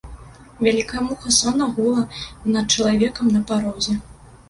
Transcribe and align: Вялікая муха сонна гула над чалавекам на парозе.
Вялікая 0.67 1.03
муха 1.09 1.35
сонна 1.39 1.69
гула 1.77 2.07
над 2.57 2.67
чалавекам 2.81 3.33
на 3.39 3.47
парозе. 3.53 4.01